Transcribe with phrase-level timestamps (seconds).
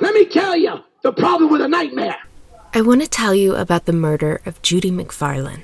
[0.00, 2.18] Let me tell you the problem with a nightmare.
[2.74, 5.62] I want to tell you about the murder of Judy MacFarlane.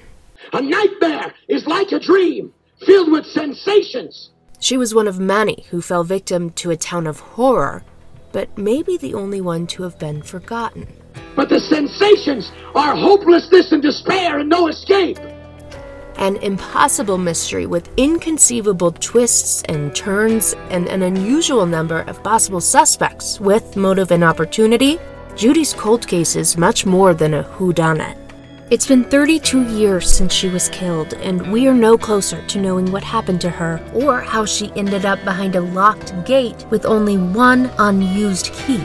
[0.55, 2.53] A nightmare is like a dream,
[2.87, 4.31] filled with sensations.
[4.59, 7.85] She was one of many who fell victim to a town of horror,
[8.33, 10.87] but maybe the only one to have been forgotten.
[11.37, 15.19] But the sensations are hopelessness and despair and no escape.
[16.23, 23.41] An impossible mystery with inconceivable twists and turns and an unusual number of possible suspects
[23.41, 25.01] with motive and opportunity.
[25.35, 28.17] Judy's cold case is much more than a whodunit.
[28.71, 32.93] It's been 32 years since she was killed, and we are no closer to knowing
[32.93, 37.17] what happened to her or how she ended up behind a locked gate with only
[37.17, 38.81] one unused key.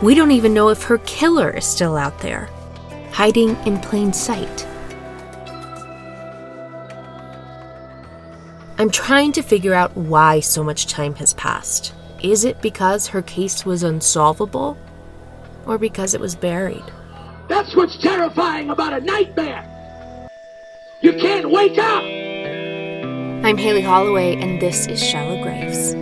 [0.00, 2.48] We don't even know if her killer is still out there,
[3.10, 4.68] hiding in plain sight.
[8.76, 11.94] I'm trying to figure out why so much time has passed.
[12.24, 14.76] Is it because her case was unsolvable?
[15.64, 16.82] Or because it was buried?
[17.48, 19.64] That's what's terrifying about a nightmare.
[21.02, 22.02] You can't wake up.
[23.44, 25.94] I'm Haley Holloway, and this is Shallow Graves.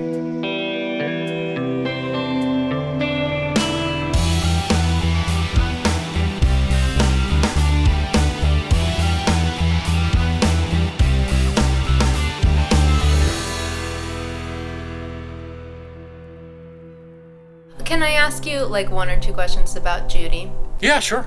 [18.22, 20.48] Ask you like one or two questions about Judy?
[20.80, 21.26] Yeah, sure.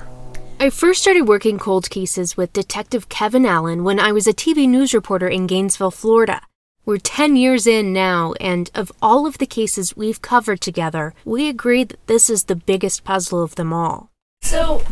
[0.58, 4.66] I first started working cold cases with Detective Kevin Allen when I was a TV
[4.66, 6.40] news reporter in Gainesville, Florida.
[6.86, 11.50] We're 10 years in now, and of all of the cases we've covered together, we
[11.50, 14.08] agree that this is the biggest puzzle of them all.
[14.40, 14.82] So,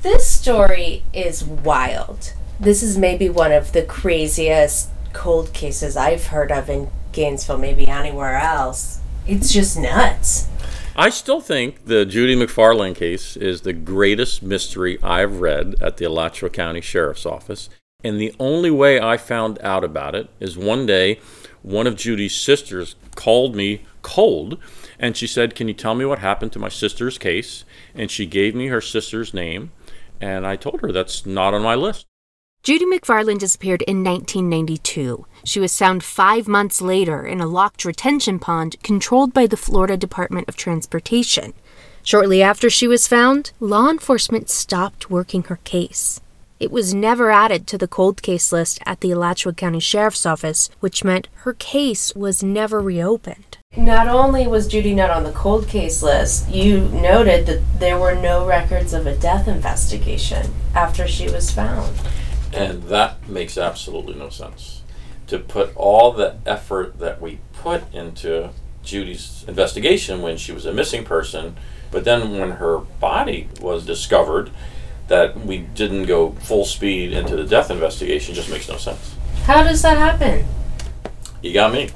[0.00, 2.32] this story is wild.
[2.58, 7.86] This is maybe one of the craziest cold cases I've heard of in Gainesville, maybe
[7.86, 9.00] anywhere else.
[9.26, 10.48] It's just nuts.
[10.96, 16.04] I still think the Judy McFarland case is the greatest mystery I've read at the
[16.04, 17.68] Alachua County Sheriff's Office.
[18.04, 21.18] And the only way I found out about it is one day
[21.62, 24.58] one of Judy's sisters called me cold
[24.98, 27.64] and she said, Can you tell me what happened to my sister's case?
[27.94, 29.72] And she gave me her sister's name.
[30.20, 32.06] And I told her that's not on my list.
[32.62, 35.26] Judy McFarland disappeared in 1992.
[35.44, 39.96] She was found five months later in a locked retention pond controlled by the Florida
[39.96, 41.52] Department of Transportation.
[42.02, 46.20] Shortly after she was found, law enforcement stopped working her case.
[46.60, 50.70] It was never added to the cold case list at the Alachua County Sheriff's Office,
[50.80, 53.58] which meant her case was never reopened.
[53.76, 58.14] Not only was Judy not on the cold case list, you noted that there were
[58.14, 61.94] no records of a death investigation after she was found.
[62.52, 64.83] And that makes absolutely no sense.
[65.28, 68.50] To put all the effort that we put into
[68.82, 71.56] Judy's investigation when she was a missing person,
[71.90, 74.50] but then when her body was discovered,
[75.08, 79.14] that we didn't go full speed into the death investigation just makes no sense.
[79.44, 80.46] How does that happen?
[81.42, 81.90] You got me.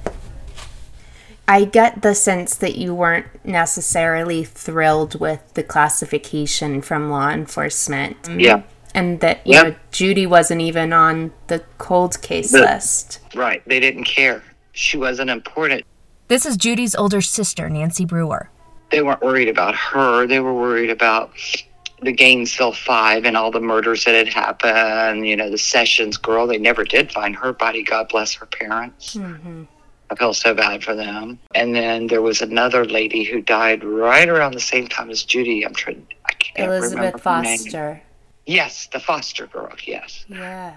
[1.46, 8.28] I get the sense that you weren't necessarily thrilled with the classification from law enforcement.
[8.36, 8.62] Yeah.
[8.94, 9.66] And that, you Yep.
[9.66, 13.20] know, Judy wasn't even on the cold case The- list.
[13.34, 13.62] Right.
[13.66, 14.42] They didn't care.
[14.72, 15.84] She wasn't important.
[16.28, 18.50] This is Judy's older sister, Nancy Brewer.
[18.90, 20.26] They weren't worried about her.
[20.26, 21.30] They were worried about
[22.00, 25.26] the Gainesville Five and all the murders that had happened.
[25.26, 26.46] You know, the Sessions girl.
[26.46, 27.82] They never did find her body.
[27.82, 29.14] God bless her parents.
[29.16, 29.64] Mm-hmm.
[30.10, 31.38] I feel so bad for them.
[31.54, 35.66] And then there was another lady who died right around the same time as Judy.
[35.66, 36.06] I'm trying.
[36.24, 38.00] I can't remember Elizabeth her name.
[38.48, 39.74] Yes, the foster girl.
[39.86, 40.74] Yes, Yeah.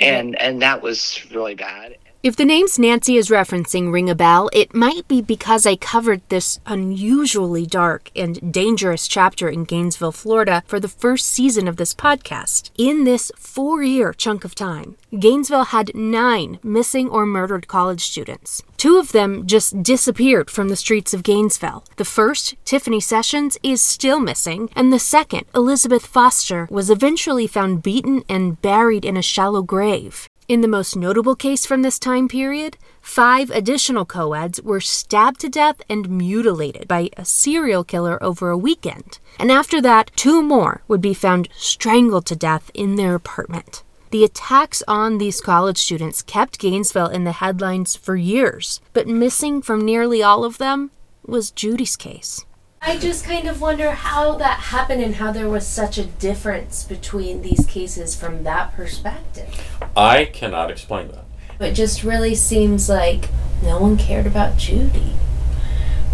[0.00, 1.98] and and that was really bad.
[2.24, 6.22] If the names Nancy is referencing ring a bell, it might be because I covered
[6.30, 11.92] this unusually dark and dangerous chapter in Gainesville, Florida for the first season of this
[11.94, 12.70] podcast.
[12.78, 18.62] In this four year chunk of time, Gainesville had nine missing or murdered college students.
[18.78, 21.84] Two of them just disappeared from the streets of Gainesville.
[21.96, 27.82] The first, Tiffany Sessions, is still missing, and the second, Elizabeth Foster, was eventually found
[27.82, 30.26] beaten and buried in a shallow grave.
[30.46, 35.48] In the most notable case from this time period, five additional co-eds were stabbed to
[35.48, 39.18] death and mutilated by a serial killer over a weekend.
[39.38, 43.84] And after that, two more would be found strangled to death in their apartment.
[44.10, 49.62] The attacks on these college students kept Gainesville in the headlines for years, but missing
[49.62, 50.90] from nearly all of them
[51.24, 52.44] was Judy's case.
[52.86, 56.84] I just kind of wonder how that happened and how there was such a difference
[56.84, 59.48] between these cases from that perspective.
[59.96, 61.24] I cannot explain that.
[61.66, 63.30] It just really seems like
[63.62, 65.14] no one cared about Judy.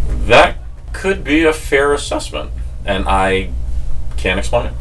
[0.07, 0.59] That
[0.93, 2.53] could be a fair assessment,
[2.85, 3.51] and I
[4.17, 4.75] can't explain it.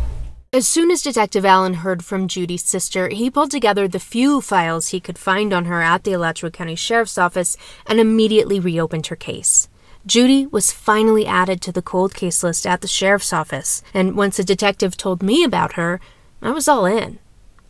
[0.53, 4.89] As soon as Detective Allen heard from Judy's sister, he pulled together the few files
[4.89, 7.57] he could find on her at the Alachua County Sheriff's Office
[7.87, 9.69] and immediately reopened her case.
[10.09, 14.39] Judy was finally added to the cold case list at the sheriff's office, and once
[14.39, 16.01] a detective told me about her,
[16.41, 17.19] I was all in.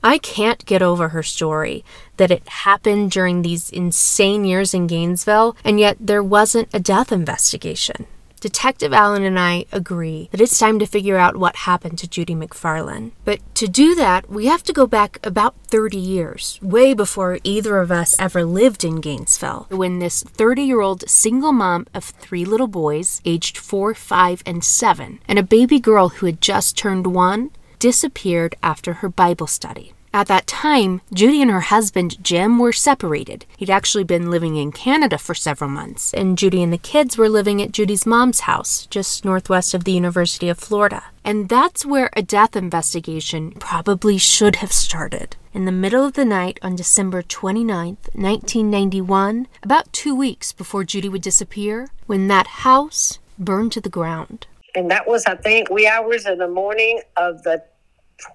[0.01, 1.83] I can't get over her story
[2.15, 7.12] that it happened during these insane years in Gainesville, and yet there wasn't a death
[7.12, 8.07] investigation.
[8.39, 12.36] Detective Allen and I agree that it's time to figure out what happened to Judy
[12.36, 13.12] McFarland.
[13.25, 17.80] But to do that, we have to go back about 30 years, way before either
[17.80, 22.45] of us ever lived in Gainesville, when this 30 year old single mom of three
[22.45, 27.07] little boys, aged four, five, and seven, and a baby girl who had just turned
[27.07, 29.94] one, disappeared after her Bible study.
[30.12, 33.46] At that time, Judy and her husband Jim were separated.
[33.58, 37.30] He'd actually been living in Canada for several months, and Judy and the kids were
[37.30, 41.04] living at Judy's mom's house, just northwest of the University of Florida.
[41.24, 45.36] And that's where a death investigation probably should have started.
[45.54, 51.10] In the middle of the night on December 29th, 1991, about two weeks before Judy
[51.10, 54.48] would disappear, when that house burned to the ground.
[54.74, 57.64] And that was, I think, wee hours in the morning of the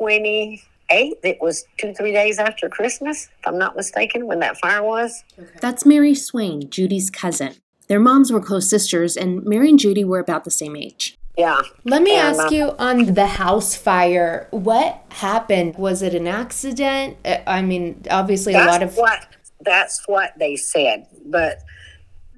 [0.00, 1.14] 20- eight.
[1.22, 5.24] It was two, three days after Christmas, if I'm not mistaken, when that fire was.
[5.38, 5.50] Okay.
[5.60, 7.54] That's Mary Swain, Judy's cousin.
[7.88, 11.18] Their moms were close sisters, and Mary and Judy were about the same age.
[11.36, 11.60] Yeah.
[11.84, 15.76] Let me and, ask uh, you on the house fire, what happened?
[15.76, 17.16] Was it an accident?
[17.24, 19.26] Uh, I mean, obviously a lot of what
[19.60, 21.58] that's what they said, but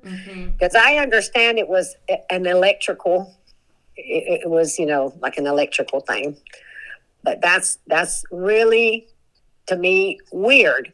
[0.02, 0.76] because mm-hmm.
[0.76, 1.94] I understand it was
[2.31, 3.37] an electrical,
[3.96, 6.37] it, it was you know like an electrical thing.
[7.26, 9.08] But that's that's really
[9.67, 10.93] to me weird.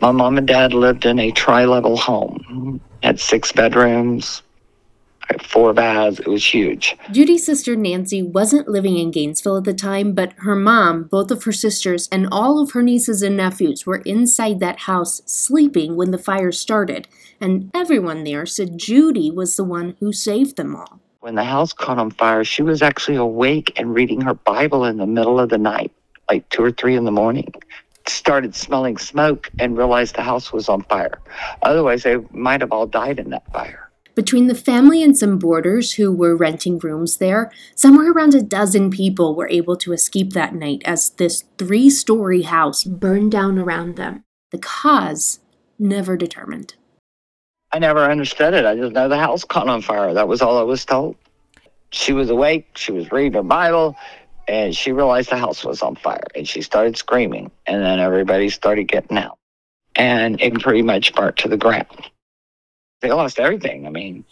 [0.00, 2.80] My mom and dad lived in a tri-level home.
[3.02, 4.42] Had six bedrooms,
[5.42, 6.20] four baths.
[6.20, 6.96] It was huge.
[7.10, 11.42] Judy's sister Nancy wasn't living in Gainesville at the time, but her mom, both of
[11.42, 16.12] her sisters, and all of her nieces and nephews were inside that house sleeping when
[16.12, 17.08] the fire started,
[17.40, 21.00] and everyone there said Judy was the one who saved them all.
[21.24, 24.98] When the house caught on fire, she was actually awake and reading her Bible in
[24.98, 25.90] the middle of the night,
[26.28, 27.50] like two or three in the morning.
[28.06, 31.18] Started smelling smoke and realized the house was on fire.
[31.62, 33.88] Otherwise, they might have all died in that fire.
[34.14, 38.90] Between the family and some boarders who were renting rooms there, somewhere around a dozen
[38.90, 43.96] people were able to escape that night as this three story house burned down around
[43.96, 44.24] them.
[44.50, 45.38] The cause
[45.78, 46.74] never determined.
[47.74, 48.64] I never understood it.
[48.64, 50.14] I just know the house caught on fire.
[50.14, 51.16] That was all I was told.
[51.90, 52.68] She was awake.
[52.76, 53.96] She was reading her Bible,
[54.46, 57.50] and she realized the house was on fire, and she started screaming.
[57.66, 59.38] And then everybody started getting out,
[59.96, 61.88] and it pretty much burnt to the ground.
[63.00, 63.88] They lost everything.
[63.88, 64.24] I mean,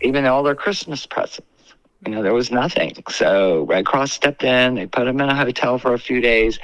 [0.00, 1.74] even all their Christmas presents.
[2.06, 2.94] You know, there was nothing.
[3.08, 4.76] So Red Cross stepped in.
[4.76, 6.60] They put them in a hotel for a few days,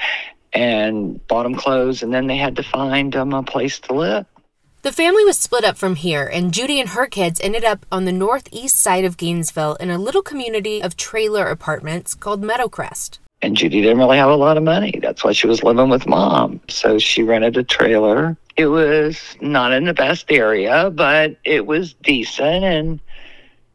[0.52, 4.26] and bought them clothes, and then they had to find them a place to live.
[4.82, 8.04] The family was split up from here, and Judy and her kids ended up on
[8.04, 13.18] the northeast side of Gainesville in a little community of trailer apartments called Meadowcrest.
[13.42, 15.00] And Judy didn't really have a lot of money.
[15.02, 16.60] That's why she was living with mom.
[16.68, 18.36] So she rented a trailer.
[18.56, 23.00] It was not in the best area, but it was decent, and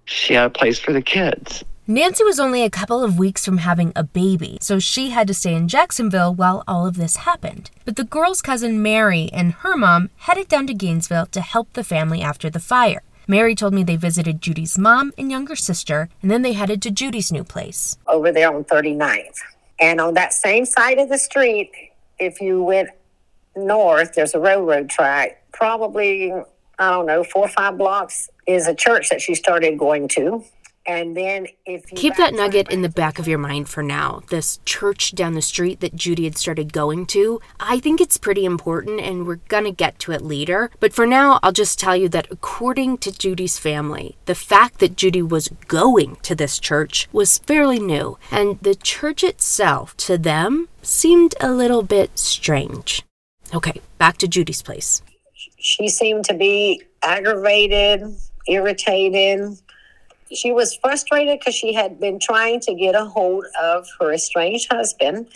[0.06, 1.66] she had a place for the kids.
[1.86, 5.34] Nancy was only a couple of weeks from having a baby, so she had to
[5.34, 7.70] stay in Jacksonville while all of this happened.
[7.84, 11.84] But the girl's cousin Mary and her mom headed down to Gainesville to help the
[11.84, 13.02] family after the fire.
[13.28, 16.92] Mary told me they visited Judy's mom and younger sister, and then they headed to
[16.92, 17.98] Judy's new place.
[18.08, 19.40] Over there on 39th.
[19.78, 21.70] And on that same side of the street,
[22.18, 22.92] if you went
[23.58, 28.74] north, there's a railroad track, probably, I don't know, four or five blocks is a
[28.74, 30.46] church that she started going to.
[30.86, 34.22] And then if Keep that nugget in the back of your mind for now.
[34.30, 38.44] This church down the street that Judy had started going to, I think it's pretty
[38.44, 40.72] important and we're going to get to it later.
[40.82, 44.98] But for now, I'll just tell you that according to Judy's family, the fact that
[44.98, 50.68] Judy was going to this church was fairly new, and the church itself to them
[50.82, 53.04] seemed a little bit strange.
[53.54, 55.02] Okay, back to Judy's place.
[55.58, 58.04] She seemed to be aggravated,
[58.48, 59.58] irritated,
[60.36, 64.72] she was frustrated because she had been trying to get a hold of her estranged
[64.72, 65.28] husband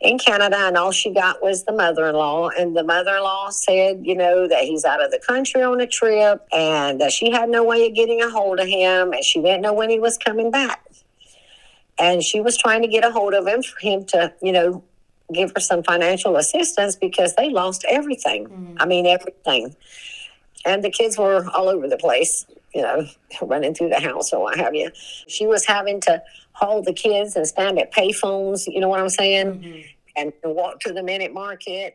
[0.00, 2.48] in Canada, and all she got was the mother in law.
[2.48, 5.80] And the mother in law said, you know, that he's out of the country on
[5.80, 9.24] a trip and that she had no way of getting a hold of him and
[9.24, 10.84] she didn't know when he was coming back.
[11.98, 14.84] And she was trying to get a hold of him for him to, you know,
[15.32, 18.48] give her some financial assistance because they lost everything.
[18.48, 18.76] Mm.
[18.78, 19.74] I mean, everything.
[20.66, 22.44] And the kids were all over the place
[22.76, 23.06] you know,
[23.42, 24.90] running through the house or what have you.
[25.26, 29.08] She was having to hold the kids and stand at payphones, you know what I'm
[29.08, 29.46] saying?
[29.46, 29.80] Mm-hmm.
[30.18, 31.94] And, walk to the minute market.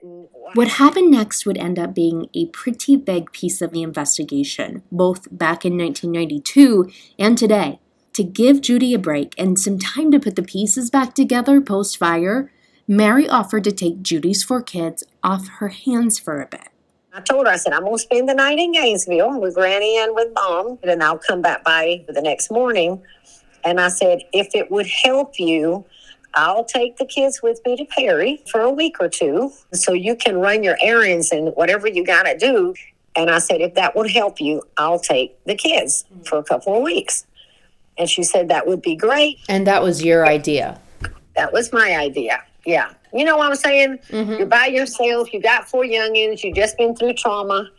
[0.54, 5.28] what happened next would end up being a pretty big piece of the investigation, both
[5.32, 7.80] back in 1992 and today.
[8.14, 11.98] To give Judy a break and some time to put the pieces back together post
[11.98, 12.52] fire,
[12.88, 16.70] Mary offered to take Judy's four kids off her hands for a bit.
[17.14, 20.00] I told her, I said, I'm going to spend the night in Gainesville with Granny
[20.00, 23.02] and with Mom, and then I'll come back by the next morning.
[23.66, 25.84] And I said, if it would help you,
[26.36, 30.16] I'll take the kids with me to Perry for a week or two so you
[30.16, 32.74] can run your errands and whatever you got to do.
[33.18, 36.78] And I said, if that would help you, I'll take the kids for a couple
[36.78, 37.26] of weeks.
[37.98, 39.40] And she said, that would be great.
[39.50, 40.80] And that was your idea?
[41.36, 42.42] That was my idea.
[42.66, 42.94] Yeah.
[43.14, 44.00] You know what I'm saying?
[44.10, 44.34] Mm-hmm.
[44.34, 45.34] You're by yourself.
[45.34, 46.44] You got four youngins.
[46.44, 47.70] You've just been through trauma.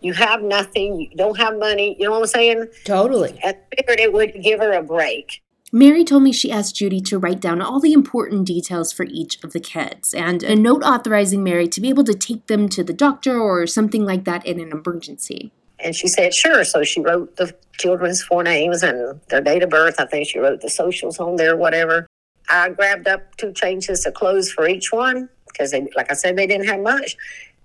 [0.00, 1.00] You have nothing.
[1.00, 1.96] You don't have money.
[1.98, 2.66] You know what I'm saying?
[2.84, 3.38] Totally.
[3.44, 5.42] I figured it would give her a break.
[5.72, 9.42] Mary told me she asked Judy to write down all the important details for each
[9.44, 12.82] of the kids and a note authorizing Mary to be able to take them to
[12.82, 15.52] the doctor or something like that in an emergency.
[15.78, 16.64] And she said, sure.
[16.64, 19.94] So she wrote the children's four names and their date of birth.
[19.98, 22.06] I think she wrote the socials on there, whatever.
[22.50, 26.46] I grabbed up two changes of clothes for each one because, like I said, they
[26.46, 27.16] didn't have much.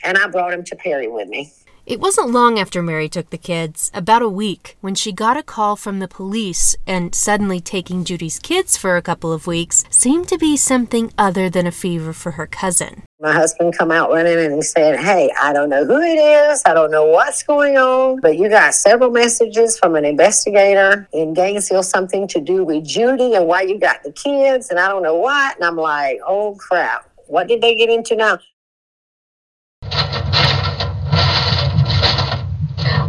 [0.04, 1.52] And I brought them to Perry with me.
[1.86, 5.44] It wasn't long after Mary took the kids, about a week, when she got a
[5.44, 10.28] call from the police, and suddenly taking Judy's kids for a couple of weeks seemed
[10.30, 13.05] to be something other than a fever for her cousin.
[13.22, 16.62] My husband come out running and he said, Hey, I don't know who it is.
[16.66, 21.34] I don't know what's going on, but you got several messages from an investigator in
[21.34, 25.02] Gainesville, something to do with Judy and why you got the kids, and I don't
[25.02, 25.56] know what.
[25.56, 27.10] And I'm like, Oh crap.
[27.28, 28.38] What did they get into now?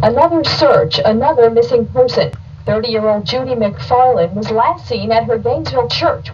[0.03, 2.31] Another search, another missing person.
[2.65, 6.29] 30 year old Judy McFarland was last seen at her Gainesville church.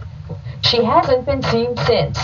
[0.62, 2.20] She hasn't been seen since.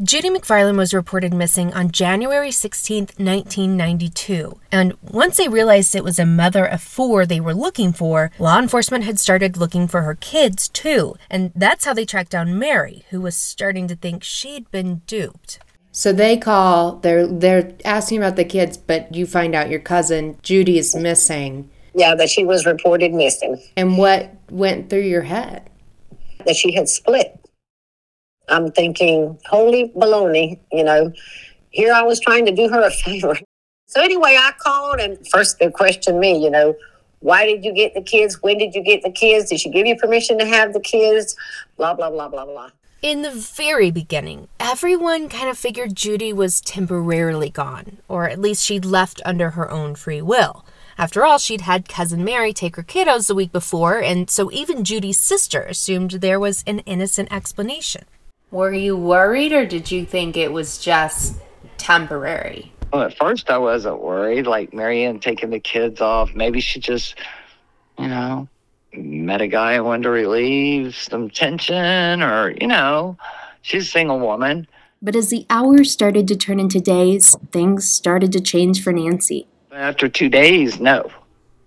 [0.00, 4.58] Judy McFarland was reported missing on January 16, 1992.
[4.70, 8.58] And once they realized it was a mother of four they were looking for, law
[8.58, 11.16] enforcement had started looking for her kids too.
[11.28, 15.58] And that's how they tracked down Mary, who was starting to think she'd been duped.
[15.90, 20.38] So they call, they're they're asking about the kids, but you find out your cousin
[20.42, 21.70] Judy is missing.
[21.94, 23.62] Yeah, that she was reported missing.
[23.76, 25.68] And what went through your head?
[26.46, 27.38] That she had split.
[28.52, 31.12] I'm thinking, holy baloney, you know.
[31.70, 33.36] Here I was trying to do her a favor.
[33.86, 36.74] So anyway, I called and first they questioned me, you know,
[37.20, 38.42] why did you get the kids?
[38.42, 39.50] When did you get the kids?
[39.50, 41.36] Did she give you permission to have the kids?
[41.76, 42.70] Blah, blah, blah, blah, blah.
[43.00, 48.64] In the very beginning, everyone kind of figured Judy was temporarily gone, or at least
[48.64, 50.64] she'd left under her own free will.
[50.98, 54.84] After all, she'd had Cousin Mary take her kiddos the week before, and so even
[54.84, 58.04] Judy's sister assumed there was an innocent explanation.
[58.52, 61.40] Were you worried, or did you think it was just
[61.78, 62.70] temporary?
[62.92, 64.46] Well, at first I wasn't worried.
[64.46, 67.14] Like Marianne taking the kids off, maybe she just,
[67.98, 68.46] you know,
[68.92, 73.16] met a guy and wanted to relieve some tension, or, you know,
[73.62, 74.66] she's a single woman.
[75.00, 79.46] But as the hours started to turn into days, things started to change for Nancy.
[79.72, 81.10] After two days, no.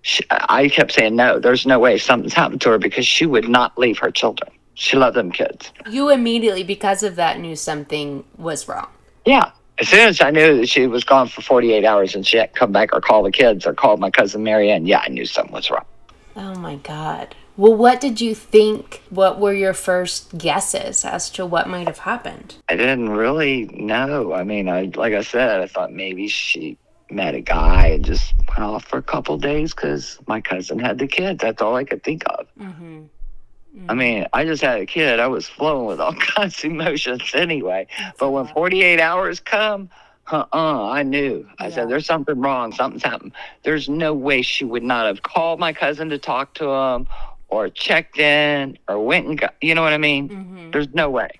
[0.02, 3.48] She, I kept saying, no, there's no way something's happened to her because she would
[3.48, 4.52] not leave her children.
[4.76, 5.72] She loved them kids.
[5.90, 8.88] You immediately, because of that, knew something was wrong.
[9.24, 9.50] Yeah.
[9.78, 12.54] As soon as I knew that she was gone for 48 hours and she hadn't
[12.54, 15.52] come back or call the kids or call my cousin Marianne, yeah, I knew something
[15.52, 15.84] was wrong.
[16.36, 17.34] Oh my God.
[17.56, 19.02] Well, what did you think?
[19.08, 22.56] What were your first guesses as to what might have happened?
[22.68, 24.34] I didn't really know.
[24.34, 26.76] I mean, I like I said, I thought maybe she
[27.10, 30.98] met a guy and just went off for a couple days because my cousin had
[30.98, 31.40] the kids.
[31.40, 32.46] That's all I could think of.
[32.60, 33.04] Mm-hmm.
[33.88, 35.20] I mean, I just had a kid.
[35.20, 37.86] I was flowing with all kinds of emotions anyway.
[38.18, 39.90] But when 48 hours come,
[40.30, 41.46] uh-uh, I knew.
[41.58, 41.74] I yeah.
[41.74, 42.72] said, there's something wrong.
[42.72, 43.32] Something's happened.
[43.62, 47.06] There's no way she would not have called my cousin to talk to him
[47.48, 50.28] or checked in or went and got, you know what I mean?
[50.28, 50.70] Mm-hmm.
[50.72, 51.30] There's no way.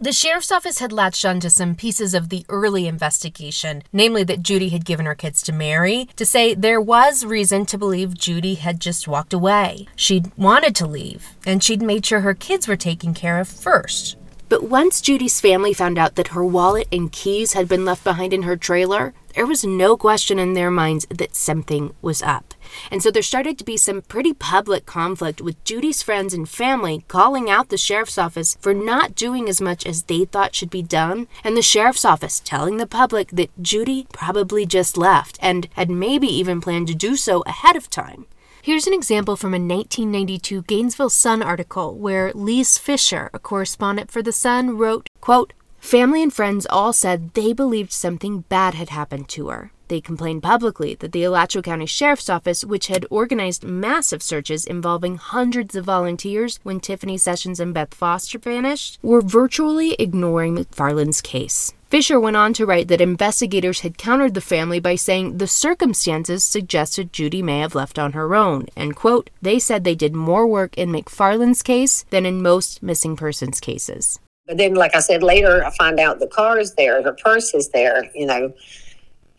[0.00, 4.70] The sheriff's office had latched onto some pieces of the early investigation, namely that Judy
[4.70, 8.80] had given her kids to Mary, to say there was reason to believe Judy had
[8.80, 9.86] just walked away.
[9.94, 14.16] She'd wanted to leave, and she'd made sure her kids were taken care of first.
[14.48, 18.32] But once Judy's family found out that her wallet and keys had been left behind
[18.32, 22.54] in her trailer, there was no question in their minds that something was up.
[22.90, 27.04] And so there started to be some pretty public conflict with Judy's friends and family
[27.08, 30.82] calling out the sheriff's office for not doing as much as they thought should be
[30.82, 35.90] done, and the sheriff's office telling the public that Judy probably just left and had
[35.90, 38.26] maybe even planned to do so ahead of time.
[38.64, 44.22] Here's an example from a 1992 Gainesville Sun article where Lise Fisher, a correspondent for
[44.22, 49.28] the Sun, wrote, quote, Family and friends all said they believed something bad had happened
[49.28, 49.70] to her.
[49.88, 55.18] They complained publicly that the Alachua County Sheriff's Office, which had organized massive searches involving
[55.18, 61.74] hundreds of volunteers when Tiffany Sessions and Beth Foster vanished, were virtually ignoring McFarland's case.
[61.94, 66.42] Fisher went on to write that investigators had countered the family by saying the circumstances
[66.42, 70.44] suggested Judy may have left on her own, and quote, they said they did more
[70.44, 74.18] work in McFarland's case than in most missing persons cases.
[74.48, 77.54] But then, like I said, later I find out the car is there, her purse
[77.54, 78.52] is there, you know,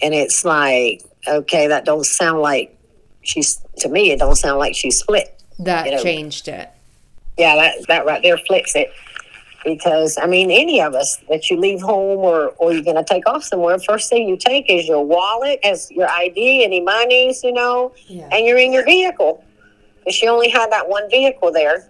[0.02, 2.74] and it's like, okay, that don't sound like
[3.22, 4.12] she's to me.
[4.12, 5.44] It don't sound like she's split.
[5.60, 6.04] That You know.
[6.04, 6.70] changed it.
[7.38, 8.94] Yeah, that that right there flips it.
[9.66, 13.28] Because I mean, any of us that you leave home or or you're gonna take
[13.28, 17.52] off somewhere, first thing you take is your wallet, has your ID, any monies, you
[17.52, 18.30] know, Yeah.
[18.32, 19.44] and you're in your vehicle.
[20.06, 21.90] And she only had that one vehicle there.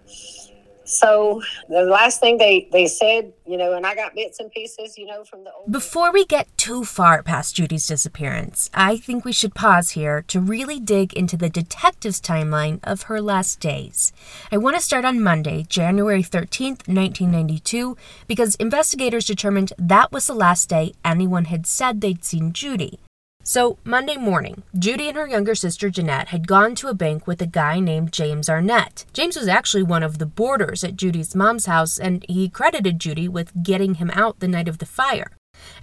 [0.85, 4.97] So the last thing they they said, you know, and I got bits and pieces,
[4.97, 5.71] you know, from the old.
[5.71, 10.39] Before we get too far past Judy's disappearance, I think we should pause here to
[10.39, 14.13] really dig into the detective's timeline of her last days.
[14.51, 20.33] I want to start on Monday, January 13th, 1992, because investigators determined that was the
[20.33, 22.99] last day anyone had said they'd seen Judy.
[23.47, 27.43] So, Monday morning, Judy and her younger sister Jeanette had gone to a bank with
[27.43, 29.05] a guy named James Arnett.
[29.13, 33.27] James was actually one of the boarders at Judy's mom's house, and he credited Judy
[33.27, 35.29] with getting him out the night of the fire.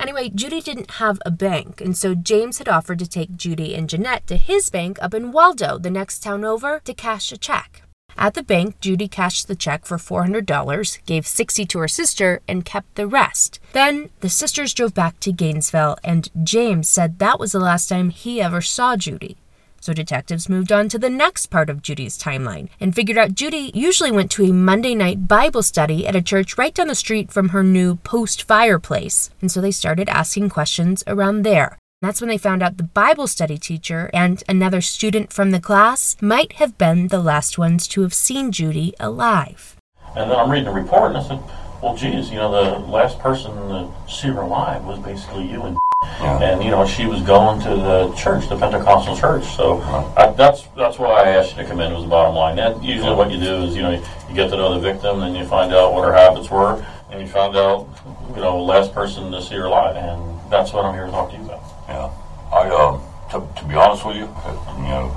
[0.01, 3.89] Anyway, Judy didn't have a bank, and so James had offered to take Judy and
[3.89, 7.82] Jeanette to his bank up in Waldo, the next town over, to cash a check.
[8.17, 12.65] At the bank, Judy cashed the check for $400, gave 60 to her sister, and
[12.65, 13.59] kept the rest.
[13.73, 18.11] Then the sisters drove back to Gainesville, and James said that was the last time
[18.11, 19.37] he ever saw Judy.
[19.83, 23.73] So detectives moved on to the next part of Judy's timeline and figured out Judy
[23.75, 27.33] usually went to a Monday night Bible study at a church right down the street
[27.33, 29.31] from her new post fireplace.
[29.41, 31.79] And so they started asking questions around there.
[32.03, 36.17] That's when they found out the Bible study teacher and another student from the class
[36.21, 39.77] might have been the last ones to have seen Judy alive.
[40.17, 41.39] And then I'm reading the report, and I said,
[41.81, 45.79] "Well, geez, you know, the last person to see her alive was basically you and."
[46.21, 49.45] And you know, she was going to the church, the Pentecostal church.
[49.55, 49.81] So
[50.17, 51.95] I, that's that's why I asked you to come in.
[51.95, 52.57] Was the bottom line.
[52.57, 55.37] That usually what you do is you know you get to know the victim, and
[55.37, 57.87] you find out what her habits were, and you find out
[58.35, 61.31] you know last person to see her alive, and that's what I'm here to talk
[61.31, 61.52] to you about.
[61.93, 62.11] Yeah,
[62.51, 62.99] I uh,
[63.33, 65.13] to, to be honest with you, uh, you know,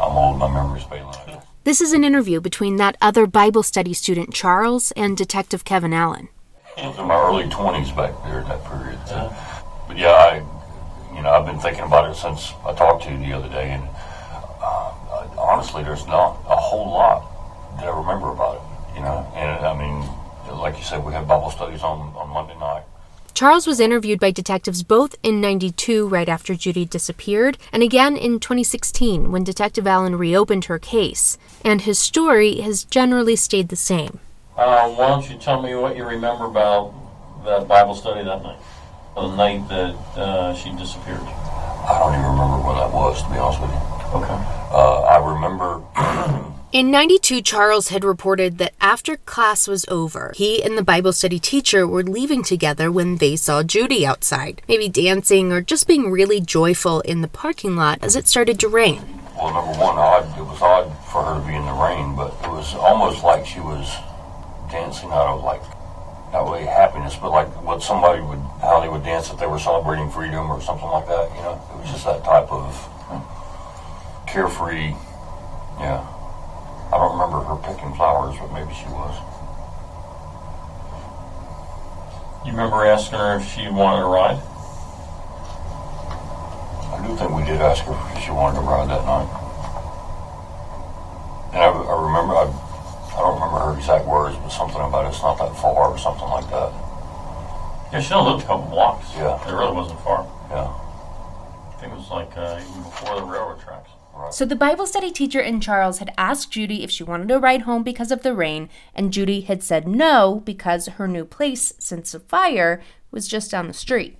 [0.00, 0.38] I'm old.
[0.38, 1.12] My memory's failing.
[1.64, 6.28] This is an interview between that other Bible study student Charles and Detective Kevin Allen.
[6.78, 9.00] I was in my early 20s back there at that period.
[9.08, 9.34] So.
[9.88, 10.36] But yeah, I,
[11.12, 13.70] you know, I've been thinking about it since I talked to you the other day,
[13.72, 13.82] and
[14.62, 14.94] uh,
[15.36, 17.26] honestly, there's not a whole lot
[17.78, 18.94] that I remember about it.
[18.94, 22.56] You know, and I mean, like you said, we had Bible studies on on Monday
[22.60, 22.84] night.
[23.42, 28.38] Charles was interviewed by detectives both in 92, right after Judy disappeared, and again in
[28.38, 31.38] 2016 when Detective Allen reopened her case.
[31.64, 34.20] And his story has generally stayed the same.
[34.56, 36.94] Uh, why don't you tell me what you remember about
[37.44, 38.60] that Bible study that night?
[39.16, 41.18] The night that uh, she disappeared.
[41.18, 44.22] I don't even remember what that was, to be honest with you.
[44.22, 44.38] Okay.
[44.70, 45.82] Uh, I remember
[46.72, 51.38] In 92, Charles had reported that after class was over, he and the Bible study
[51.38, 56.40] teacher were leaving together when they saw Judy outside, maybe dancing or just being really
[56.40, 59.02] joyful in the parking lot as it started to rain.
[59.36, 60.24] Well, number one, odd.
[60.38, 63.44] It was odd for her to be in the rain, but it was almost like
[63.44, 63.92] she was
[64.70, 65.60] dancing out of like
[66.32, 69.58] not really happiness, but like what somebody would, how they would dance if they were
[69.58, 71.28] celebrating freedom or something like that.
[71.36, 72.74] You know, it was just that type of
[73.12, 74.96] hmm, carefree.
[75.78, 76.00] Yeah,
[76.92, 79.16] I don't remember her picking flowers, but maybe she was.
[82.44, 84.36] You remember asking her if she wanted a ride?
[86.92, 89.30] I do think we did ask her if she wanted to ride that night.
[91.56, 95.22] And I, I remember, I, I don't remember her exact words, but something about it's
[95.22, 96.76] not that far or something like that.
[97.92, 99.08] Yeah, she only lived a couple blocks.
[99.16, 99.40] Yeah.
[99.48, 100.28] It really wasn't far.
[100.50, 100.68] Yeah.
[100.68, 103.91] I think it was like uh, even before the railroad tracks.
[104.30, 107.62] So the Bible study teacher and Charles had asked Judy if she wanted to ride
[107.62, 112.12] home because of the rain, and Judy had said no because her new place since
[112.12, 114.18] the fire was just down the street.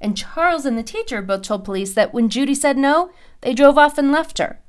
[0.00, 3.78] And Charles and the teacher both told police that when Judy said no, they drove
[3.78, 4.60] off and left her.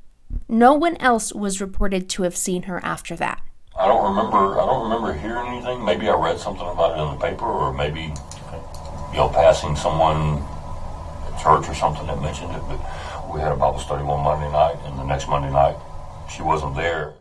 [0.48, 3.42] No one else was reported to have seen her after that.
[3.78, 4.60] I don't remember.
[4.60, 5.84] I don't remember hearing anything.
[5.84, 8.14] Maybe I read something about it in the paper, or maybe
[9.12, 10.44] you know, passing someone
[11.28, 12.62] at church or something that mentioned it.
[12.68, 12.80] But
[13.36, 15.76] we had a Bible study one Monday night, and the next Monday night
[16.34, 17.14] she wasn't there.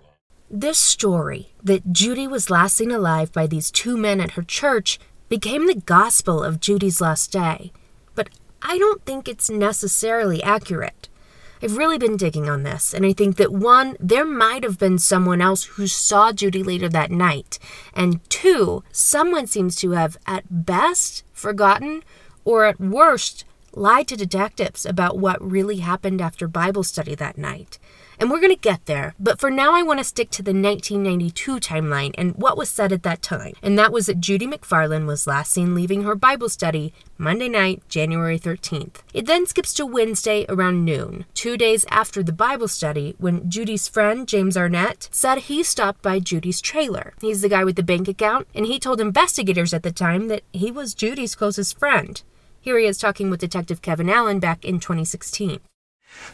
[0.48, 5.00] This story, that Judy was last seen alive by these two men at her church,
[5.28, 7.72] became the gospel of Judy's last day.
[8.14, 8.28] But
[8.62, 11.08] I don't think it's necessarily accurate.
[11.60, 14.98] I've really been digging on this, and I think that one, there might have been
[14.98, 17.58] someone else who saw Judy later that night,
[17.92, 22.04] and two, someone seems to have, at best, forgotten,
[22.44, 23.44] or at worst,
[23.76, 27.78] lied to detectives about what really happened after Bible study that night.
[28.18, 30.52] And we're going to get there, but for now, I want to stick to the
[30.52, 33.54] 1992 timeline and what was said at that time.
[33.62, 37.82] And that was that Judy McFarland was last seen leaving her Bible study Monday night,
[37.88, 39.02] January 13th.
[39.12, 43.88] It then skips to Wednesday around noon, two days after the Bible study, when Judy's
[43.88, 47.14] friend, James Arnett, said he stopped by Judy's trailer.
[47.20, 50.42] He's the guy with the bank account, and he told investigators at the time that
[50.52, 52.22] he was Judy's closest friend.
[52.64, 55.60] Here he is talking with Detective Kevin Allen back in 2016.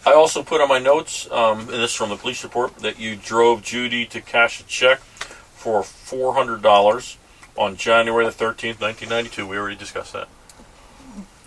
[0.06, 3.00] I also put on my notes, um, and this is from the police report, that
[3.00, 7.16] you drove Judy to cash a check for $400
[7.56, 9.44] on January the 13th, 1992.
[9.44, 10.28] We already discussed that.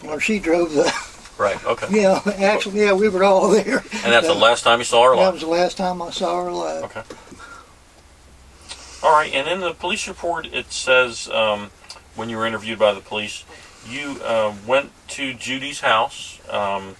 [0.03, 0.93] Well, she drove the.
[1.35, 1.87] Right, okay.
[1.89, 3.79] Yeah, actually, yeah, we were all there.
[3.79, 5.25] And that's the last time you saw her alive?
[5.25, 6.83] That was the last time I saw her alive.
[6.83, 7.01] Okay.
[9.01, 11.71] All right, and in the police report, it says um,
[12.15, 13.45] when you were interviewed by the police,
[13.87, 16.39] you uh, went to Judy's house.
[16.49, 16.95] Um,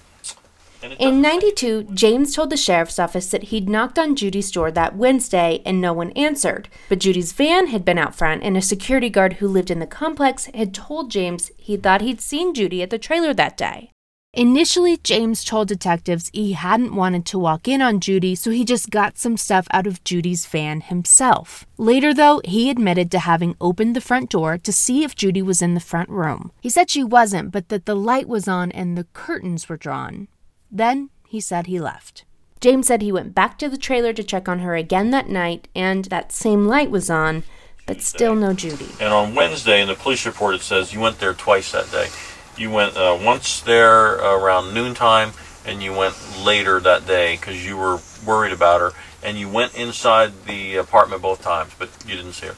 [1.00, 5.62] In 92, James told the sheriff's office that he'd knocked on Judy's door that Wednesday
[5.66, 6.68] and no one answered.
[6.90, 9.88] But Judy's van had been out front, and a security guard who lived in the
[9.88, 13.92] complex had told James he thought he'd seen Judy at the trailer that day.
[14.36, 18.90] Initially, James told detectives he hadn't wanted to walk in on Judy, so he just
[18.90, 21.68] got some stuff out of Judy's van himself.
[21.78, 25.62] Later, though, he admitted to having opened the front door to see if Judy was
[25.62, 26.52] in the front room.
[26.62, 30.28] He said she wasn't, but that the light was on and the curtains were drawn.
[30.72, 32.26] Then he said he left.
[32.60, 35.68] James said he went back to the trailer to check on her again that night,
[35.76, 37.44] and that same light was on,
[37.86, 38.90] but still no Judy.
[39.00, 42.08] And on Wednesday, in the police report, it says you went there twice that day.
[42.58, 45.32] You went uh, once there around noontime,
[45.66, 48.92] and you went later that day because you were worried about her.
[49.24, 52.56] And you went inside the apartment both times, but you didn't see her.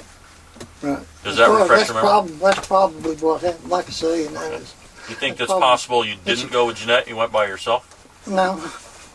[0.82, 1.04] Right.
[1.24, 2.10] Does that Well, refresh that's your memory?
[2.40, 3.70] Prob- that's probably what happened.
[3.70, 4.74] Like I say, and that is.
[5.08, 6.04] You think that's that's possible?
[6.04, 7.08] You didn't go with Jeanette.
[7.08, 7.92] You went by yourself.
[8.28, 8.56] No,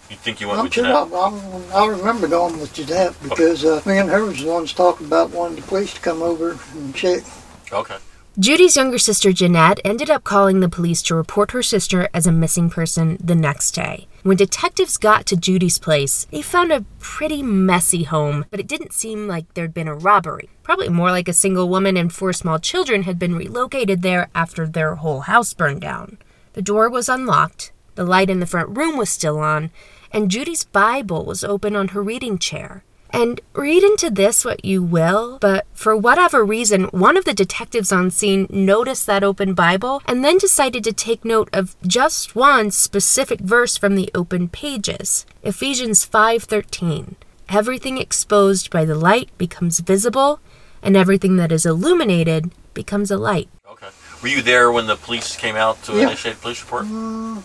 [0.08, 1.12] You think you went I'm with sure Jeanette?
[1.12, 4.72] I, I'm, I remember going with Jeanette because uh, me and her was the ones
[4.72, 7.24] talking about wanting the police to come over and check.
[7.72, 7.96] Okay.
[8.40, 12.32] Judy's younger sister Jeanette ended up calling the police to report her sister as a
[12.32, 14.08] missing person the next day.
[14.22, 18.94] When detectives got to Judy's place, they found a pretty messy home, but it didn't
[18.94, 20.48] seem like there'd been a robbery.
[20.62, 24.66] Probably more like a single woman and four small children had been relocated there after
[24.66, 26.16] their whole house burned down.
[26.54, 29.70] The door was unlocked, the light in the front room was still on,
[30.12, 32.84] and Judy's Bible was open on her reading chair.
[33.12, 37.90] And read into this what you will, but for whatever reason, one of the detectives
[37.90, 42.70] on scene noticed that open Bible and then decided to take note of just one
[42.70, 45.26] specific verse from the open pages.
[45.42, 47.16] Ephesians 5:13.
[47.48, 50.38] Everything exposed by the light becomes visible,
[50.82, 53.48] and everything that is illuminated becomes a light.
[53.68, 53.88] Okay.
[54.22, 56.06] Were you there when the police came out to Yeah.
[56.06, 56.86] initiate the police report?
[56.86, 57.40] Uh,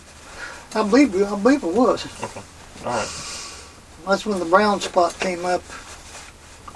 [0.78, 2.06] I believe I believe it was.
[2.22, 2.40] Okay.
[2.84, 3.08] All right.
[4.06, 5.62] That's when the brown spot came up.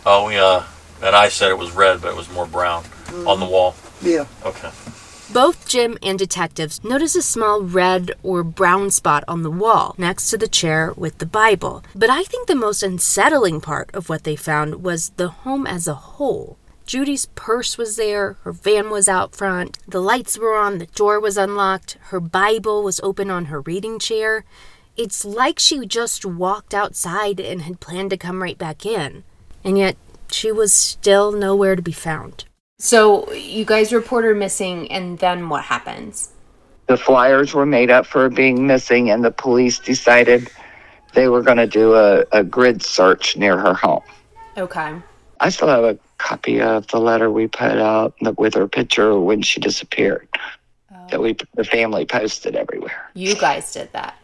[0.04, 0.66] Oh yeah.
[1.02, 3.52] And I said it was red, but it was more brown on the mm-hmm.
[3.52, 3.74] wall.
[4.02, 4.26] Yeah.
[4.44, 4.70] Okay.
[5.32, 10.28] Both Jim and detectives notice a small red or brown spot on the wall next
[10.30, 11.84] to the chair with the Bible.
[11.94, 15.86] But I think the most unsettling part of what they found was the home as
[15.86, 16.58] a whole.
[16.84, 21.20] Judy's purse was there, her van was out front, the lights were on, the door
[21.20, 24.44] was unlocked, her Bible was open on her reading chair.
[25.00, 29.24] It's like she just walked outside and had planned to come right back in.
[29.64, 29.96] And yet,
[30.30, 32.44] she was still nowhere to be found.
[32.78, 36.32] So, you guys report her missing, and then what happens?
[36.86, 40.50] The flyers were made up for being missing, and the police decided
[41.14, 44.02] they were going to do a, a grid search near her home.
[44.58, 44.94] Okay.
[45.40, 49.40] I still have a copy of the letter we put out with her picture when
[49.40, 50.28] she disappeared
[50.90, 51.22] that oh.
[51.22, 54.19] we the family posted everywhere You guys did that.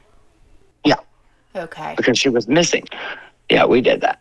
[1.56, 1.64] Yeah.
[1.64, 1.94] Okay.
[1.96, 2.86] because she was missing.
[3.50, 4.20] Yeah, we did that.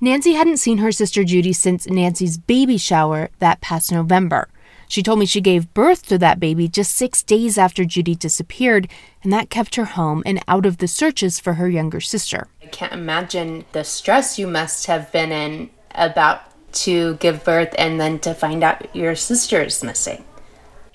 [0.00, 4.48] Nancy hadn't seen her sister Judy since Nancy's baby shower that past November.
[4.88, 8.88] She told me she gave birth to that baby just six days after Judy disappeared,
[9.22, 12.48] and that kept her home and out of the searches for her younger sister.
[12.62, 18.00] I can't imagine the stress you must have been in about to give birth and
[18.00, 20.24] then to find out your sister is missing.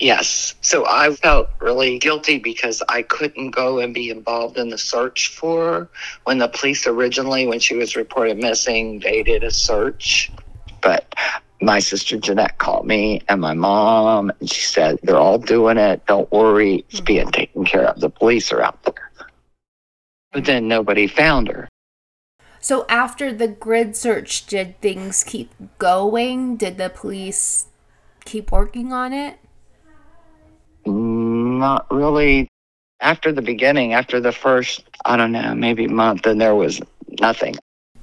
[0.00, 0.54] Yes.
[0.60, 5.28] So I felt really guilty because I couldn't go and be involved in the search
[5.28, 5.88] for her.
[6.24, 10.30] When the police originally, when she was reported missing, they did a search.
[10.80, 11.12] But
[11.60, 16.06] my sister Jeanette called me and my mom, and she said, They're all doing it.
[16.06, 16.84] Don't worry.
[16.90, 17.30] It's being mm-hmm.
[17.30, 18.00] taken care of.
[18.00, 19.10] The police are out there.
[20.32, 21.68] But then nobody found her.
[22.60, 26.56] So after the grid search, did things keep going?
[26.56, 27.66] Did the police
[28.24, 29.38] keep working on it?
[31.58, 32.48] Not really.
[33.00, 36.80] After the beginning, after the first, I don't know, maybe month, and there was
[37.20, 37.54] nothing.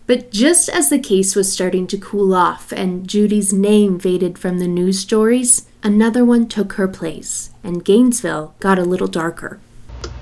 [0.08, 4.60] But just as the case was starting to cool off and Judy's name faded from
[4.60, 9.60] the news stories, another one took her place, and Gainesville got a little darker.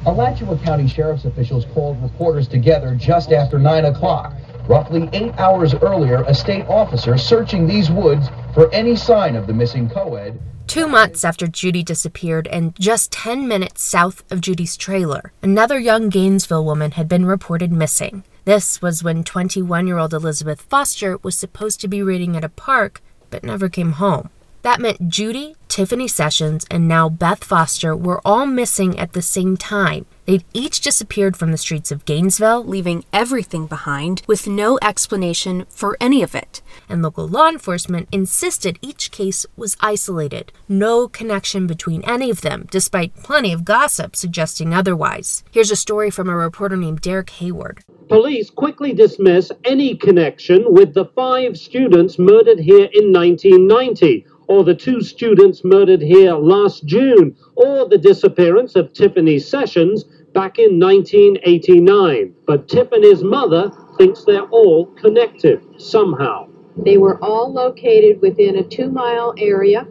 [0.06, 4.34] Alachua County Sheriff's officials called reporters together just after 9 o'clock.
[4.68, 9.54] Roughly eight hours earlier, a state officer searching these woods for any sign of the
[9.54, 15.32] missing co-ed Two months after Judy disappeared, and just 10 minutes south of Judy's trailer,
[15.42, 18.24] another young Gainesville woman had been reported missing.
[18.46, 22.50] This was when 21 year old Elizabeth Foster was supposed to be reading at a
[22.50, 24.30] park, but never came home.
[24.64, 29.58] That meant Judy, Tiffany Sessions, and now Beth Foster were all missing at the same
[29.58, 30.06] time.
[30.26, 35.98] They'd each disappeared from the streets of Gainesville, leaving everything behind with no explanation for
[36.00, 36.62] any of it.
[36.88, 42.68] And local law enforcement insisted each case was isolated, no connection between any of them,
[42.72, 45.44] despite plenty of gossip suggesting otherwise.
[45.52, 47.84] Here's a story from a reporter named Derek Hayward.
[48.08, 54.76] Police quickly dismiss any connection with the five students murdered here in 1990 or the
[54.76, 62.36] two students murdered here last June, or the disappearance of Tiffany Sessions back in 1989.
[62.46, 66.50] But Tip and his mother thinks they're all connected somehow.
[66.78, 69.88] They were all located within a two mile area,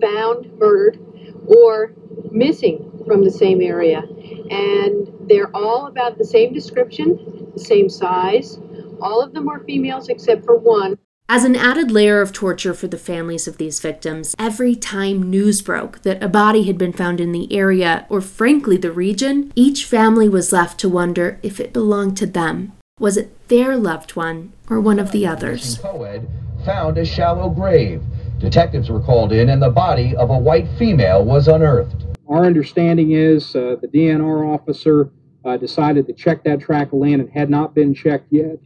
[0.00, 0.98] found murdered,
[1.46, 1.92] or
[2.30, 4.02] missing from the same area.
[4.50, 8.58] And they're all about the same description, the same size.
[9.00, 10.98] All of them were females except for one.
[11.26, 15.62] As an added layer of torture for the families of these victims, every time news
[15.62, 19.86] broke that a body had been found in the area, or frankly the region, each
[19.86, 22.72] family was left to wonder if it belonged to them.
[23.00, 25.78] Was it their loved one or one of the others?
[25.78, 26.28] Co-ed
[26.64, 28.02] found a shallow grave.
[28.38, 32.04] Detectives were called in and the body of a white female was unearthed.
[32.28, 35.10] Our understanding is uh, the DNR officer
[35.44, 38.58] uh, decided to check that tract of land and had not been checked yet.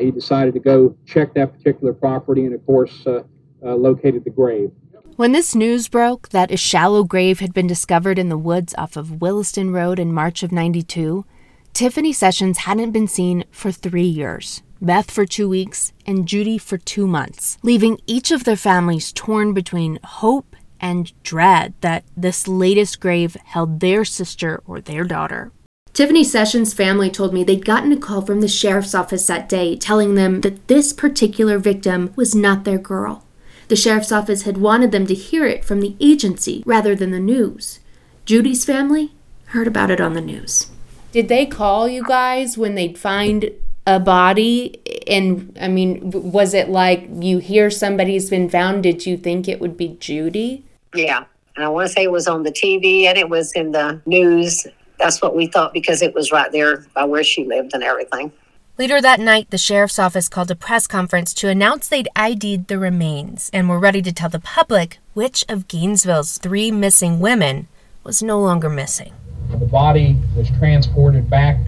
[0.00, 3.22] He decided to go check that particular property and, of course, uh,
[3.62, 4.70] uh, located the grave.
[5.16, 8.96] When this news broke that a shallow grave had been discovered in the woods off
[8.96, 11.26] of Williston Road in March of 92,
[11.74, 16.78] Tiffany Sessions hadn't been seen for three years, Beth for two weeks, and Judy for
[16.78, 22.98] two months, leaving each of their families torn between hope and dread that this latest
[22.98, 25.52] grave held their sister or their daughter.
[26.00, 29.76] Tiffany Sessions' family told me they'd gotten a call from the sheriff's office that day
[29.76, 33.26] telling them that this particular victim was not their girl.
[33.68, 37.20] The sheriff's office had wanted them to hear it from the agency rather than the
[37.20, 37.80] news.
[38.24, 39.12] Judy's family
[39.48, 40.68] heard about it on the news.
[41.12, 43.50] Did they call you guys when they'd find
[43.86, 44.80] a body?
[45.06, 48.84] And I mean, was it like you hear somebody's been found?
[48.84, 50.64] Did you think it would be Judy?
[50.94, 51.26] Yeah.
[51.56, 54.00] And I want to say it was on the TV and it was in the
[54.06, 54.66] news
[55.00, 58.30] that's what we thought because it was right there by where she lived and everything.
[58.78, 62.78] Later that night, the sheriff's office called a press conference to announce they'd ID'd the
[62.78, 67.68] remains and were ready to tell the public which of Gainesville's three missing women
[68.04, 69.12] was no longer missing.
[69.50, 71.58] The body was transported back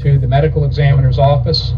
[0.00, 1.72] to the medical examiner's office,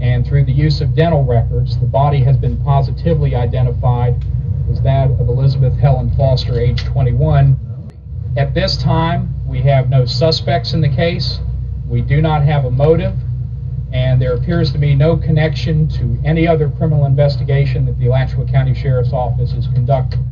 [0.00, 4.24] and through the use of dental records, the body has been positively identified
[4.70, 7.58] as that of Elizabeth Helen Foster, age 21.
[8.36, 11.40] At this time, we have no suspects in the case.
[11.88, 13.14] We do not have a motive,
[13.92, 18.46] and there appears to be no connection to any other criminal investigation that the Alachua
[18.46, 20.30] County Sheriff's Office is conducting.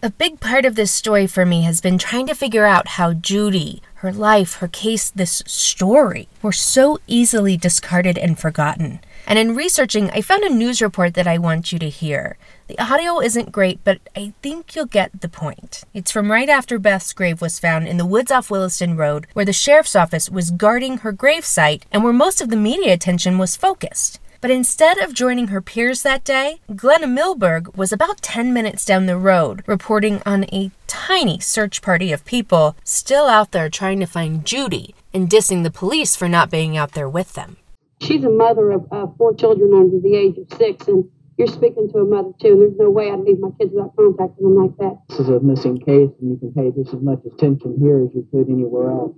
[0.00, 3.12] A big part of this story for me has been trying to figure out how
[3.12, 9.00] Judy, her life, her case, this story, were so easily discarded and forgotten.
[9.26, 12.36] And in researching, I found a news report that I want you to hear.
[12.66, 15.84] The audio isn't great, but I think you'll get the point.
[15.94, 19.44] It's from right after Beth's grave was found in the woods off Williston Road, where
[19.44, 23.56] the sheriff's office was guarding her gravesite and where most of the media attention was
[23.56, 24.18] focused.
[24.40, 29.06] But instead of joining her peers that day, Glenna Milberg was about 10 minutes down
[29.06, 34.06] the road, reporting on a tiny search party of people still out there trying to
[34.06, 37.56] find Judy and dissing the police for not being out there with them
[38.02, 41.04] she's a mother of, of four children under the age of six, and
[41.38, 43.96] You're speaking to a mother too, and there's no way I'd leave my kids without
[43.96, 44.98] contacting them like that.
[45.08, 48.14] This is a missing case, and you can pay just as much attention here as
[48.14, 49.16] you could anywhere else.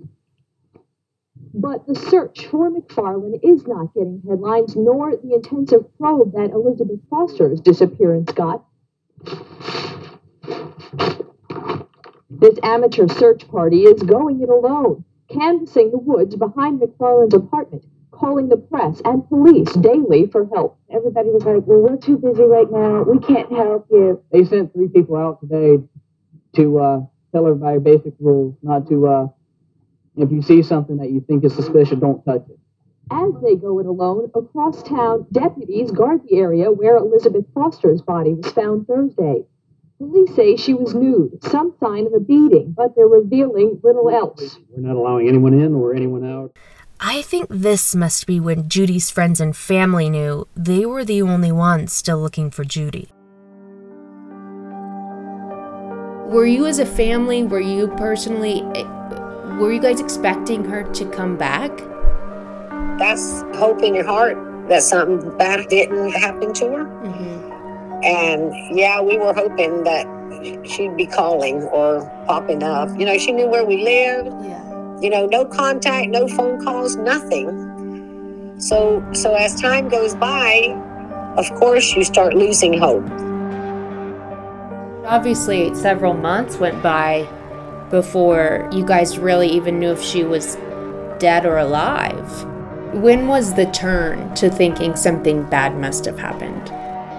[1.53, 6.99] But the search for McFarland is not getting headlines, nor the intensive probe that Elizabeth
[7.09, 8.65] Foster's disappearance got.
[12.29, 18.49] This amateur search party is going it alone, canvassing the woods behind McFarland's apartment, calling
[18.49, 20.79] the press and police daily for help.
[20.89, 23.03] Everybody was like, well, we're too busy right now.
[23.03, 24.23] We can't help you.
[24.31, 25.83] They sent three people out today
[26.55, 26.99] to uh,
[27.33, 29.27] tell everybody basic rules, not to, uh,
[30.17, 32.57] if you see something that you think is suspicious, don't touch it.
[33.11, 38.33] As they go it alone, across town, deputies guard the area where Elizabeth Foster's body
[38.33, 39.43] was found Thursday.
[39.99, 44.57] Police say she was nude, some sign of a beating, but they're revealing little else.
[44.69, 46.53] We're not allowing anyone in or anyone out.
[46.99, 51.51] I think this must be when Judy's friends and family knew they were the only
[51.51, 53.09] ones still looking for Judy.
[56.31, 58.83] Were you, as a family, were you personally, eh,
[59.57, 61.71] were you guys expecting her to come back?
[62.97, 64.37] That's hope in your heart
[64.69, 66.85] that something bad didn't happen to her.
[66.85, 68.03] Mm-hmm.
[68.03, 70.07] And yeah, we were hoping that
[70.65, 72.89] she'd be calling or popping up.
[72.97, 74.27] You know, she knew where we lived.
[74.45, 74.64] Yeah.
[75.01, 78.55] You know, no contact, no phone calls, nothing.
[78.59, 80.73] So so as time goes by,
[81.37, 83.05] of course you start losing hope.
[85.05, 87.27] Obviously, several months went by
[87.91, 90.55] before you guys really even knew if she was
[91.19, 92.45] dead or alive.
[92.93, 96.67] When was the turn to thinking something bad must have happened?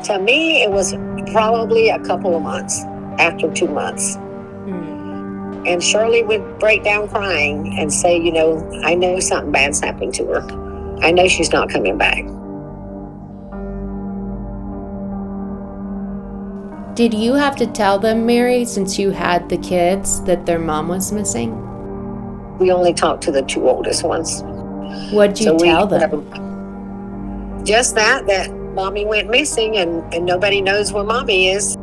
[0.06, 0.94] To me, it was
[1.32, 2.82] probably a couple of months
[3.18, 4.16] after two months.
[5.66, 10.12] And Shirley would break down crying and say, You know, I know something bad's happening
[10.12, 10.98] to her.
[11.02, 12.24] I know she's not coming back.
[16.94, 20.88] Did you have to tell them, Mary, since you had the kids, that their mom
[20.88, 21.50] was missing?
[22.58, 24.42] We only talked to the two oldest ones.
[25.12, 27.64] What'd you So we- tell them?
[27.66, 31.75] Just that, that mommy went missing and, and nobody knows where mommy is.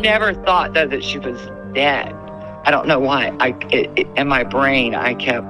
[0.00, 1.38] Never thought though that she was
[1.74, 2.12] dead.
[2.64, 3.36] I don't know why.
[3.40, 5.46] I it, it, in my brain I kept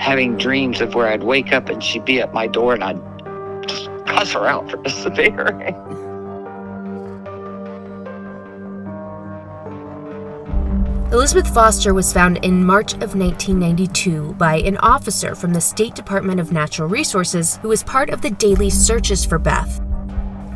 [0.00, 3.68] having dreams of where I'd wake up and she'd be at my door and I'd
[3.68, 5.74] just cuss her out for disappearing.
[11.12, 16.38] Elizabeth Foster was found in March of 1992 by an officer from the State Department
[16.38, 19.82] of Natural Resources who was part of the daily searches for Beth.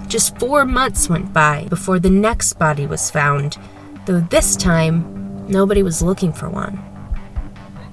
[0.06, 3.58] Just four months went by before the next body was found,
[4.06, 6.78] though this time, nobody was looking for one.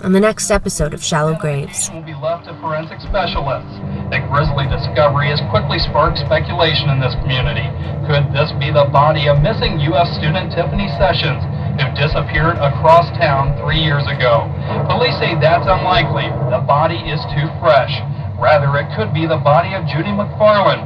[0.04, 1.89] On the next episode of Shallow Graves.
[1.93, 3.69] will be left to forensic specialists.
[4.10, 7.69] The grisly discovery has quickly sparked speculation in this community.
[8.10, 11.45] Could this be the body of missing UF student Tiffany Sessions,
[11.78, 14.50] who disappeared across town three years ago?
[14.89, 16.28] Police say that's unlikely.
[16.50, 17.93] The body is too fresh.
[18.41, 20.82] Rather, it could be the body of Judy MacFarlane,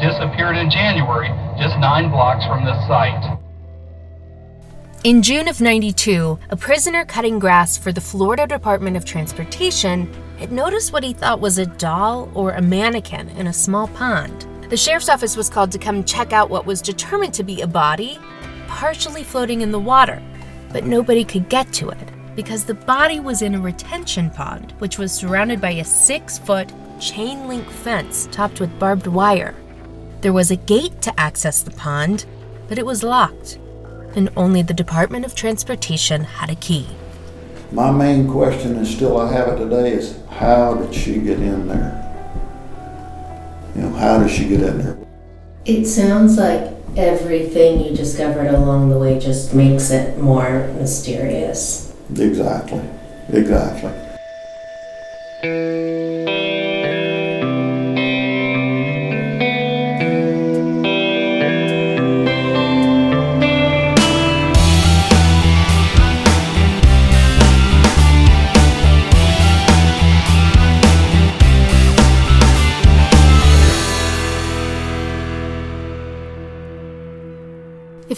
[0.00, 3.38] disappeared in January, just nine blocks from this site.
[5.04, 10.52] In June of 92, a prisoner cutting grass for the Florida Department of Transportation had
[10.52, 14.46] noticed what he thought was a doll or a mannequin in a small pond.
[14.70, 17.66] The sheriff's office was called to come check out what was determined to be a
[17.66, 18.18] body,
[18.66, 20.22] partially floating in the water,
[20.72, 24.98] but nobody could get to it because the body was in a retention pond, which
[24.98, 29.54] was surrounded by a six foot chain link fence topped with barbed wire.
[30.20, 32.24] There was a gate to access the pond,
[32.68, 33.58] but it was locked
[34.14, 36.86] and only the Department of Transportation had a key.
[37.70, 41.68] My main question, and still I have it today, is how did she get in
[41.68, 42.04] there?
[43.76, 44.98] You know, how did she get in there?
[45.64, 51.94] It sounds like everything you discovered along the way just makes it more mysterious.
[52.10, 52.82] Exactly,
[53.30, 53.92] exactly.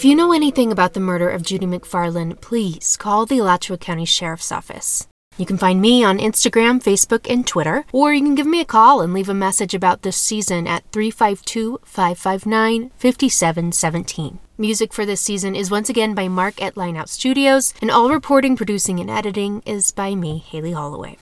[0.01, 4.05] If you know anything about the murder of Judy MacFarlane, please call the Alachua County
[4.05, 5.07] Sheriff's Office.
[5.37, 8.65] You can find me on Instagram, Facebook, and Twitter, or you can give me a
[8.65, 14.39] call and leave a message about this season at 352 559 5717.
[14.57, 18.55] Music for this season is once again by Mark at Lineout Studios, and all reporting,
[18.55, 21.15] producing, and editing is by me, Haley Holloway.